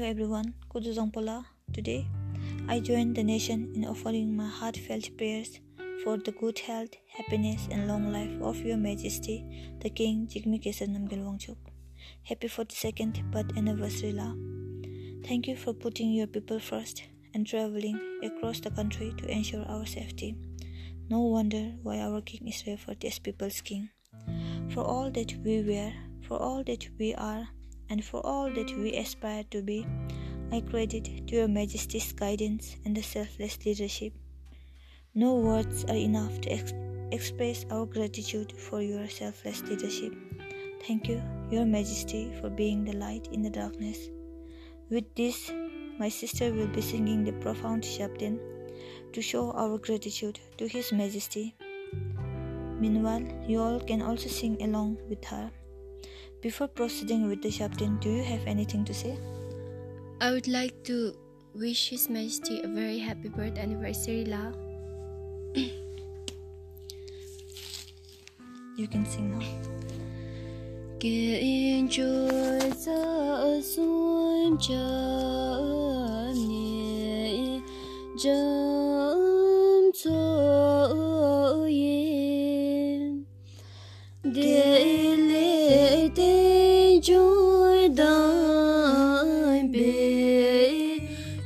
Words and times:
Hello 0.00 0.12
everyone, 0.12 0.54
Kuzuzangpo 0.70 1.22
la. 1.22 1.44
Today, 1.74 2.08
I 2.68 2.80
join 2.80 3.12
the 3.12 3.22
nation 3.22 3.70
in 3.74 3.84
offering 3.84 4.34
my 4.34 4.48
heartfelt 4.48 5.14
prayers 5.18 5.60
for 6.02 6.16
the 6.16 6.32
good 6.32 6.58
health, 6.58 6.94
happiness, 7.06 7.68
and 7.70 7.86
long 7.86 8.10
life 8.10 8.32
of 8.40 8.56
Your 8.64 8.78
Majesty, 8.78 9.44
the 9.82 9.90
King 9.90 10.26
Jigme 10.26 10.58
Khesar 10.58 10.88
Namgyel 10.88 11.22
Wangchuck. 11.26 11.58
Happy 12.22 12.48
42nd 12.48 13.30
birth 13.30 13.54
anniversary 13.58 14.12
La. 14.12 14.32
Thank 15.28 15.46
you 15.46 15.54
for 15.54 15.74
putting 15.74 16.14
your 16.14 16.28
people 16.28 16.60
first 16.60 17.02
and 17.34 17.46
traveling 17.46 18.00
across 18.22 18.60
the 18.60 18.70
country 18.70 19.12
to 19.18 19.30
ensure 19.30 19.66
our 19.66 19.84
safety. 19.84 20.34
No 21.10 21.20
wonder 21.20 21.74
why 21.82 21.98
our 21.98 22.22
King 22.22 22.48
is 22.48 22.64
referred 22.66 23.04
as 23.04 23.18
people's 23.18 23.60
King. 23.60 23.90
For 24.70 24.82
all 24.82 25.10
that 25.10 25.36
we 25.44 25.60
were, 25.60 25.92
for 26.26 26.40
all 26.40 26.64
that 26.64 26.88
we 26.98 27.14
are, 27.16 27.48
and 27.90 28.04
for 28.04 28.24
all 28.24 28.48
that 28.50 28.74
we 28.78 28.94
aspire 28.94 29.44
to 29.50 29.60
be, 29.60 29.86
I 30.52 30.60
credit 30.60 31.26
to 31.26 31.34
Your 31.34 31.48
Majesty's 31.48 32.12
guidance 32.12 32.76
and 32.84 32.96
the 32.96 33.02
selfless 33.02 33.58
leadership. 33.66 34.12
No 35.14 35.34
words 35.34 35.84
are 35.84 35.96
enough 35.96 36.40
to 36.42 36.52
ex- 36.52 36.72
express 37.10 37.66
our 37.70 37.84
gratitude 37.84 38.52
for 38.52 38.80
your 38.80 39.08
selfless 39.08 39.62
leadership. 39.62 40.14
Thank 40.86 41.08
you, 41.08 41.20
Your 41.50 41.66
Majesty, 41.66 42.32
for 42.40 42.48
being 42.48 42.84
the 42.84 42.94
light 42.94 43.28
in 43.32 43.42
the 43.42 43.50
darkness. 43.50 44.08
With 44.88 45.14
this, 45.14 45.52
my 45.98 46.08
sister 46.08 46.52
will 46.52 46.68
be 46.68 46.80
singing 46.80 47.24
the 47.24 47.32
profound 47.34 47.82
Shabdan 47.82 48.38
to 49.12 49.20
show 49.20 49.50
our 49.52 49.78
gratitude 49.78 50.38
to 50.58 50.66
His 50.66 50.92
Majesty. 50.92 51.54
Meanwhile, 52.80 53.26
you 53.46 53.60
all 53.60 53.80
can 53.80 54.00
also 54.00 54.28
sing 54.28 54.62
along 54.62 54.98
with 55.08 55.24
her. 55.26 55.50
Before 56.40 56.68
proceeding 56.68 57.28
with 57.28 57.42
the 57.42 57.50
Shabdan, 57.50 58.00
do 58.00 58.08
you 58.08 58.24
have 58.24 58.40
anything 58.46 58.82
to 58.86 58.94
say? 58.94 59.18
I 60.22 60.32
would 60.32 60.48
like 60.48 60.72
to 60.84 61.12
wish 61.54 61.90
His 61.90 62.08
Majesty 62.08 62.62
a 62.62 62.68
very 62.68 62.98
happy 62.98 63.28
birth 63.28 63.58
anniversary, 63.58 64.24
La. 64.24 64.52
You 68.80 68.88
can 68.88 69.04
sing 69.04 69.36
now. 69.36 69.44
Kiến 71.00 71.88
chúa 71.90 72.58
giờ 72.76 73.60
xuân 73.64 74.56
chấm 74.60 76.34
nhẹ 76.48 77.60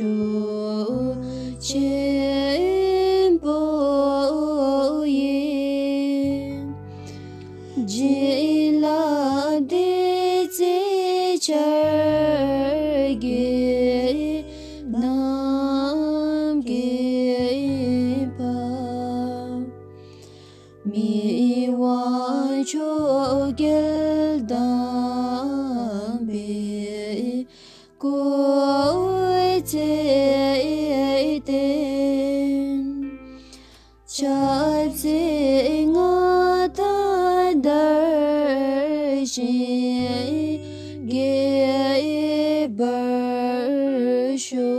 chu 0.00 1.16
chen 1.60 3.36
bo 3.42 5.04
ye 5.04 6.56
ji 7.92 8.80
la 8.80 9.02
de 9.72 10.48
ji 10.56 11.36
char 11.46 13.12
ge 13.24 14.44
nam 15.02 16.62
ge 16.70 16.88
pa 18.38 18.56
mi 20.94 21.68
wa 21.82 22.00
chu 22.72 22.88
ge 23.60 23.78
dam 24.54 26.24
be 26.32 26.48
ko 28.06 28.16
çiğdin 29.70 31.60
Çal 34.08 34.90
zin 34.90 35.94
ota 35.94 37.52
derji 37.64 38.20
Geber 41.06 41.98
şu 44.38 44.70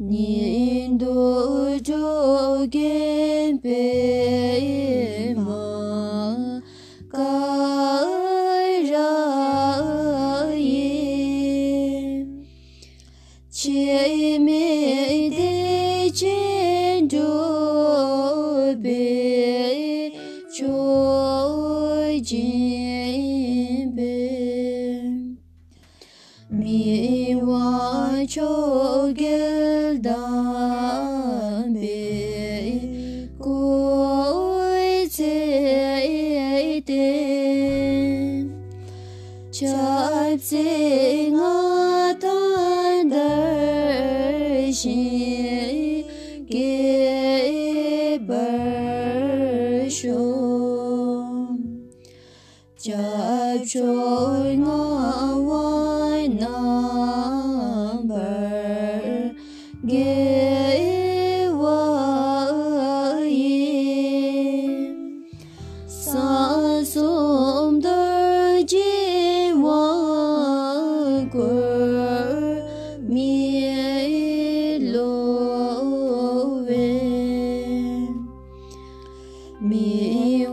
Nindu 0.00 1.14
jogen 1.84 3.58
pe 3.58 4.13
che 13.64 14.38
me 14.38 15.30
de 15.30 16.10
chen 16.12 17.08
do 17.08 18.76
be 18.76 20.12
cho 20.54 22.20
jin 22.20 23.94
be 23.96 24.16
mi 26.50 27.34
wa 27.36 28.22
cho 28.28 29.10
gel 29.16 29.98
da 30.02 30.20
be 31.72 32.04
ko 33.40 33.58
te 35.16 36.82
te 36.84 37.06
cha 39.50 40.34
chợ 52.84 53.56
trôi 53.66 54.56
ngõ 54.56 55.04
number 57.54 58.12
ghế 59.82 61.48
vơi 61.58 63.36
xa 65.88 66.82
xôm 66.86 67.80
đôi 67.80 68.64
chi 68.68 69.52
vơi 69.62 71.26
quơ 71.32 72.34
mi 73.08 73.60
lô 74.78 75.24
về 76.68 77.00
mi 79.60 80.44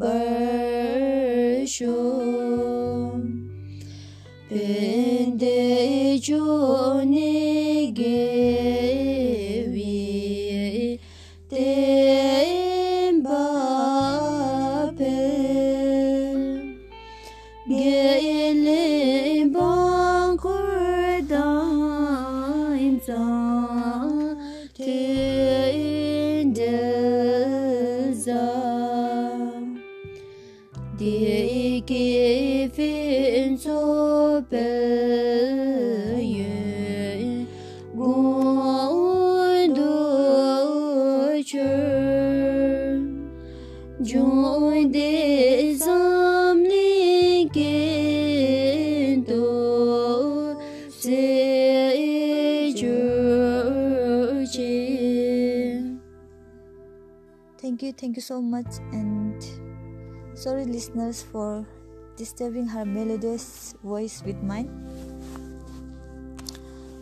برشم 0.00 1.82
بند 4.50 5.44
جون 6.16 7.14
گوی 7.96 9.38
دیم 11.48 13.22
باپل 13.22 13.52
گل 17.70 18.66
بان 19.52 20.36
کردم 20.36 21.80
زان 23.06 24.36
Thank 57.82 57.94
you, 57.96 58.00
thank 58.00 58.16
you 58.16 58.22
so 58.22 58.40
much, 58.40 58.78
and 58.92 59.42
sorry, 60.38 60.64
listeners, 60.66 61.24
for 61.24 61.66
disturbing 62.16 62.64
her 62.68 62.84
melodious 62.84 63.74
voice 63.82 64.22
with 64.24 64.40
mine. 64.40 64.70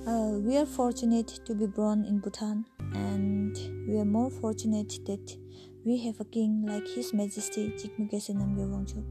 Uh, 0.06 0.38
we 0.40 0.56
are 0.56 0.64
fortunate 0.64 1.40
to 1.44 1.54
be 1.54 1.66
born 1.66 2.06
in 2.06 2.18
Bhutan, 2.18 2.64
and 2.94 3.58
we 3.86 3.98
are 3.98 4.06
more 4.06 4.30
fortunate 4.30 5.04
that 5.04 5.36
we 5.84 6.02
have 6.06 6.18
a 6.18 6.24
king 6.24 6.64
like 6.66 6.88
His 6.88 7.12
Majesty 7.12 7.68
Jigme 7.76 8.10
Khesar 8.10 8.36
Namgyel 8.40 8.72
Wangchuck. 8.72 9.04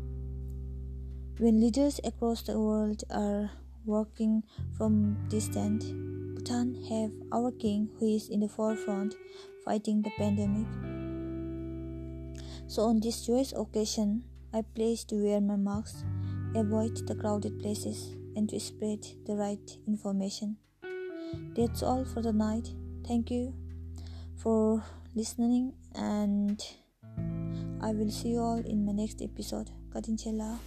When 1.38 1.62
leaders 1.62 2.02
across 2.04 2.42
the 2.42 2.60
world 2.60 3.04
are 3.12 3.52
working 3.86 4.42
from 4.76 5.20
distant, 5.28 5.86
Bhutan 6.34 6.74
have 6.90 7.12
our 7.32 7.52
king 7.52 7.90
who 8.00 8.16
is 8.16 8.28
in 8.30 8.40
the 8.40 8.50
forefront 8.50 9.14
fighting 9.64 10.02
the 10.02 10.10
pandemic. 10.18 10.66
So 12.70 12.84
on 12.84 13.00
this 13.00 13.26
joyous 13.26 13.52
occasion, 13.58 14.26
I 14.54 14.62
pledge 14.62 15.06
to 15.08 15.16
wear 15.16 15.42
my 15.42 15.56
mask, 15.56 16.06
avoid 16.54 16.96
the 17.08 17.16
crowded 17.16 17.58
places, 17.58 18.14
and 18.36 18.48
to 18.50 18.60
spread 18.60 19.08
the 19.26 19.34
right 19.34 19.78
information. 19.88 20.56
That's 21.56 21.82
all 21.82 22.06
for 22.06 22.22
the 22.22 22.32
night. 22.32 22.70
Thank 23.08 23.32
you 23.32 23.56
for 24.38 24.84
listening, 25.16 25.74
and 25.96 26.64
I 27.82 27.90
will 27.92 28.12
see 28.12 28.38
you 28.38 28.42
all 28.42 28.60
in 28.60 28.86
my 28.86 28.92
next 28.92 29.20
episode. 29.24 29.72
Kadinchela. 29.90 30.60